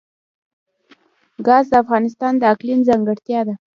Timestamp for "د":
1.71-1.73, 2.37-2.43